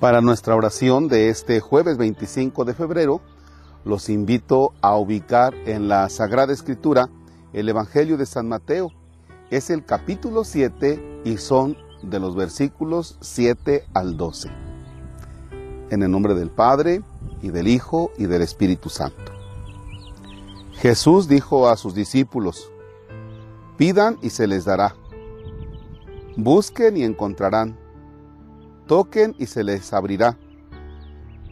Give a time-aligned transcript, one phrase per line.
[0.00, 3.22] Para nuestra oración de este jueves 25 de febrero,
[3.82, 7.08] los invito a ubicar en la Sagrada Escritura
[7.54, 8.92] el Evangelio de San Mateo.
[9.50, 14.50] Es el capítulo 7 y son de los versículos 7 al 12.
[15.88, 17.02] En el nombre del Padre,
[17.40, 19.32] y del Hijo, y del Espíritu Santo.
[20.72, 22.70] Jesús dijo a sus discípulos,
[23.78, 24.94] pidan y se les dará,
[26.36, 27.78] busquen y encontrarán,
[28.86, 30.38] toquen y se les abrirá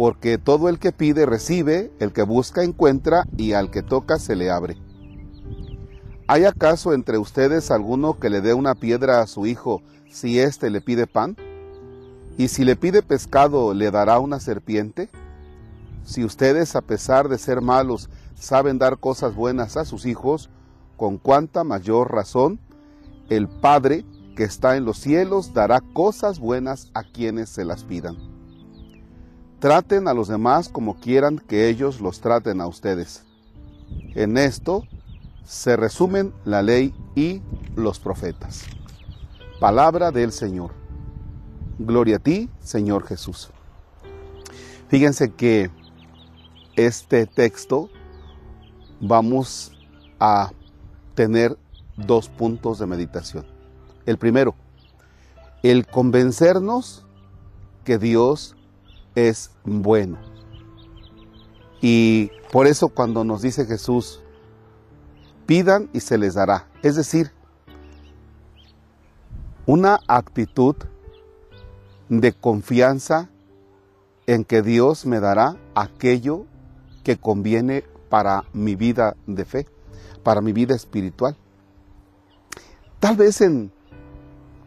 [0.00, 4.34] porque todo el que pide recibe, el que busca encuentra, y al que toca se
[4.34, 4.78] le abre.
[6.26, 10.70] ¿Hay acaso entre ustedes alguno que le dé una piedra a su hijo si éste
[10.70, 11.36] le pide pan?
[12.38, 15.10] ¿Y si le pide pescado, le dará una serpiente?
[16.04, 20.48] Si ustedes, a pesar de ser malos, saben dar cosas buenas a sus hijos,
[20.96, 22.58] con cuánta mayor razón
[23.28, 24.06] el Padre
[24.40, 28.16] que está en los cielos dará cosas buenas a quienes se las pidan.
[29.58, 33.26] Traten a los demás como quieran que ellos los traten a ustedes.
[34.14, 34.84] En esto
[35.44, 37.42] se resumen la ley y
[37.76, 38.64] los profetas.
[39.60, 40.70] Palabra del Señor.
[41.78, 43.50] Gloria a ti, Señor Jesús.
[44.88, 45.70] Fíjense que
[46.76, 47.90] este texto
[49.02, 49.78] vamos
[50.18, 50.50] a
[51.14, 51.58] tener
[51.98, 53.59] dos puntos de meditación.
[54.10, 54.56] El primero,
[55.62, 57.06] el convencernos
[57.84, 58.56] que Dios
[59.14, 60.18] es bueno.
[61.80, 64.20] Y por eso cuando nos dice Jesús,
[65.46, 66.66] pidan y se les dará.
[66.82, 67.30] Es decir,
[69.64, 70.74] una actitud
[72.08, 73.30] de confianza
[74.26, 76.46] en que Dios me dará aquello
[77.04, 79.68] que conviene para mi vida de fe,
[80.24, 81.36] para mi vida espiritual.
[82.98, 83.70] Tal vez en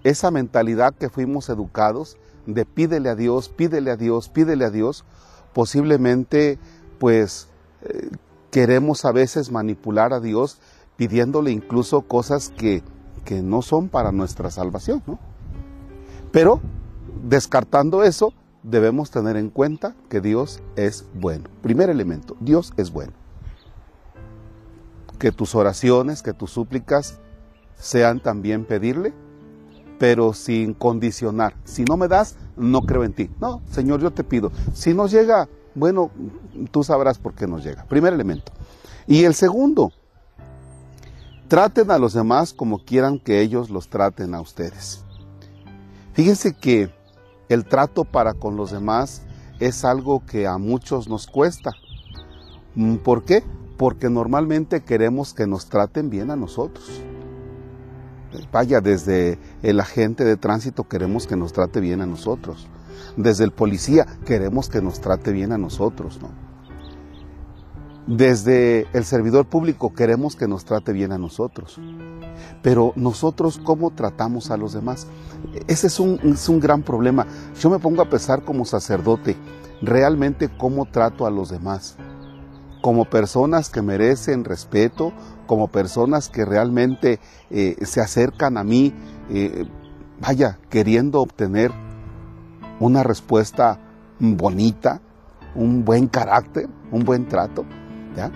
[0.03, 5.05] esa mentalidad que fuimos educados, de pídele a Dios, pídele a Dios, pídele a Dios,
[5.53, 6.59] posiblemente
[6.99, 7.47] pues
[7.81, 8.09] eh,
[8.51, 10.59] queremos a veces manipular a Dios
[10.97, 12.83] pidiéndole incluso cosas que,
[13.25, 15.19] que no son para nuestra salvación, ¿no?
[16.31, 16.61] Pero
[17.23, 18.33] descartando eso,
[18.63, 21.49] debemos tener en cuenta que Dios es bueno.
[21.61, 23.13] Primer elemento, Dios es bueno.
[25.19, 27.19] Que tus oraciones, que tus súplicas
[27.75, 29.13] sean también pedirle
[29.99, 31.55] pero sin condicionar.
[31.63, 33.29] Si no me das, no creo en ti.
[33.39, 34.51] No, Señor, yo te pido.
[34.73, 36.11] Si nos llega, bueno,
[36.71, 37.85] tú sabrás por qué nos llega.
[37.85, 38.51] Primer elemento.
[39.07, 39.91] Y el segundo,
[41.47, 45.03] traten a los demás como quieran que ellos los traten a ustedes.
[46.13, 46.91] Fíjense que
[47.49, 49.23] el trato para con los demás
[49.59, 51.73] es algo que a muchos nos cuesta.
[53.03, 53.43] ¿Por qué?
[53.77, 57.03] Porque normalmente queremos que nos traten bien a nosotros
[58.51, 62.67] vaya, desde el agente de tránsito queremos que nos trate bien a nosotros.
[63.17, 66.29] Desde el policía queremos que nos trate bien a nosotros, ¿no?
[68.05, 71.79] Desde el servidor público queremos que nos trate bien a nosotros.
[72.61, 75.07] Pero nosotros, ¿cómo tratamos a los demás?
[75.67, 77.25] Ese es un, es un gran problema.
[77.61, 79.37] Yo me pongo a pensar como sacerdote,
[79.81, 81.95] realmente cómo trato a los demás.
[82.83, 85.13] Como personas que merecen respeto,
[85.47, 88.93] como personas que realmente eh, se acercan a mí,
[89.29, 89.63] eh,
[90.19, 91.71] vaya, queriendo obtener
[92.81, 93.79] una respuesta
[94.19, 94.99] bonita,
[95.55, 97.63] un buen carácter, un buen trato.
[98.17, 98.33] ¿ya?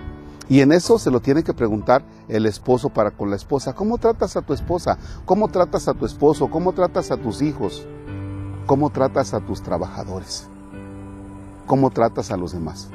[0.47, 3.73] Y en eso se lo tiene que preguntar el esposo para con la esposa.
[3.73, 4.97] ¿Cómo tratas a tu esposa?
[5.25, 6.49] ¿Cómo tratas a tu esposo?
[6.49, 7.85] ¿Cómo tratas a tus hijos?
[8.65, 10.47] ¿Cómo tratas a tus trabajadores?
[11.65, 12.89] ¿Cómo tratas a los demás?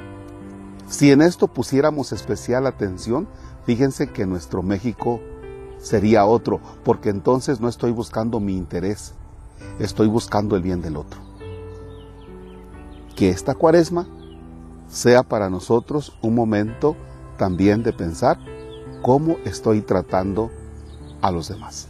[0.87, 3.27] Si en esto pusiéramos especial atención,
[3.65, 5.21] fíjense que nuestro México
[5.79, 9.13] sería otro, porque entonces no estoy buscando mi interés,
[9.79, 11.19] estoy buscando el bien del otro.
[13.15, 14.07] Que esta cuaresma
[14.89, 16.95] sea para nosotros un momento
[17.37, 18.37] también de pensar
[19.01, 20.51] cómo estoy tratando
[21.21, 21.87] a los demás.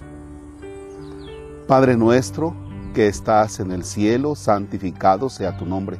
[1.68, 2.56] Padre nuestro
[2.94, 6.00] que estás en el cielo, santificado sea tu nombre.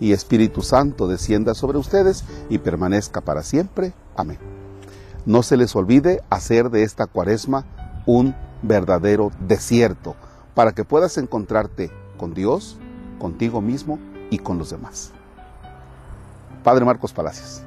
[0.00, 3.92] y Espíritu Santo descienda sobre ustedes y permanezca para siempre.
[4.16, 4.38] Amén.
[5.24, 7.64] No se les olvide hacer de esta cuaresma
[8.06, 10.14] un verdadero desierto
[10.54, 12.78] para que puedas encontrarte con Dios,
[13.18, 13.98] contigo mismo
[14.30, 15.12] y con los demás.
[16.62, 17.62] Padre Marcos Palacios.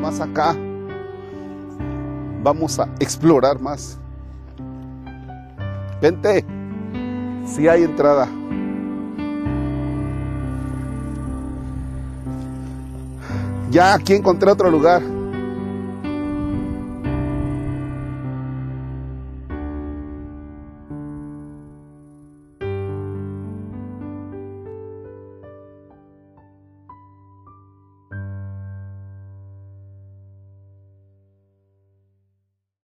[0.00, 0.56] Más acá,
[2.42, 3.98] vamos a explorar más.
[6.00, 6.44] Vente,
[7.46, 8.28] si hay entrada.
[13.70, 15.02] Ya aquí encontré otro lugar.